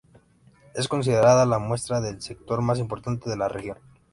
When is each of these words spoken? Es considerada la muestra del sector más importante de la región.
Es 0.73 0.87
considerada 0.87 1.45
la 1.45 1.59
muestra 1.59 2.01
del 2.01 2.23
sector 2.23 2.63
más 2.63 2.79
importante 2.79 3.29
de 3.29 3.37
la 3.37 3.49
región. 3.49 3.77